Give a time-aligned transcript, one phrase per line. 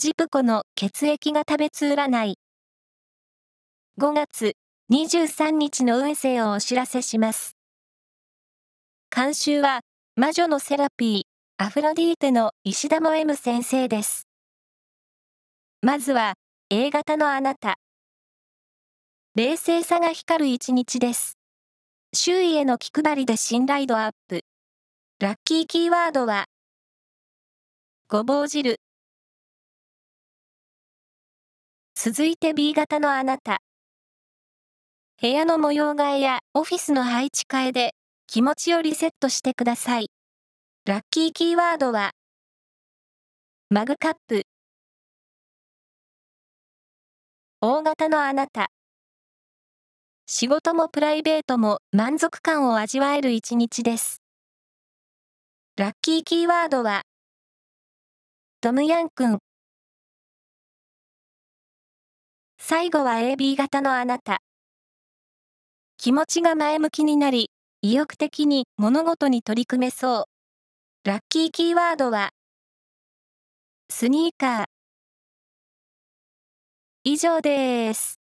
[0.00, 2.38] ジプコの血液が食べつ占い。
[4.00, 4.52] 5月
[4.92, 7.56] 23日の運勢をお知らせします。
[9.12, 9.80] 監修は、
[10.14, 14.28] 魔女のセラピー、アフロディーテの石田も M 先生です。
[15.82, 16.34] まずは、
[16.70, 17.74] A 型のあなた。
[19.34, 21.38] 冷静さが光る一日です。
[22.14, 24.42] 周囲への気配りで信頼度アップ。
[25.18, 26.44] ラッキーキーワードは、
[28.08, 28.77] ごぼう汁。
[32.00, 33.58] 続いて B 型のあなた。
[35.20, 37.96] 部屋の模様替えやオフィスの配置替えで
[38.28, 40.06] 気持ちをリセットしてください。
[40.86, 42.12] ラッキーキーワードは、
[43.68, 44.44] マグカップ。
[47.60, 48.68] 大型のあなた。
[50.26, 54.22] 仕事もプライベートも満足感を味わえる一日です。
[55.76, 57.02] ラッキーキーワードは、
[58.60, 59.38] トムヤンくん。
[62.70, 64.42] 最後は AB 型のあなた。
[65.96, 67.48] 気持ちが前向きになり、
[67.80, 70.26] 意欲的に物事に取り組めそ
[71.06, 71.08] う。
[71.08, 72.28] ラッキーキーワードは、
[73.88, 74.66] スニーカー。
[77.04, 78.17] 以上です。